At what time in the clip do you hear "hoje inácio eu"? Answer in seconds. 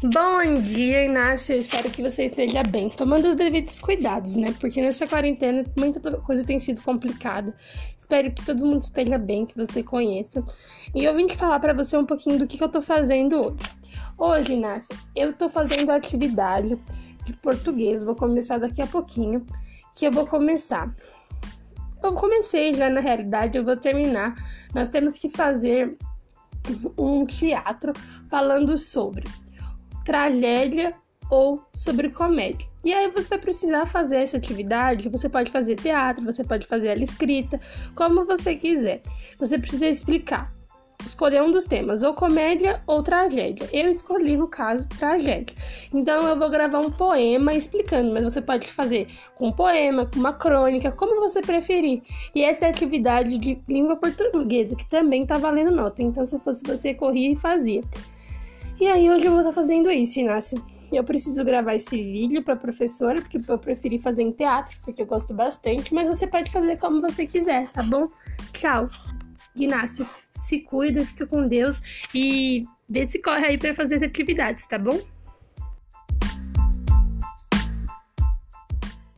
14.16-15.32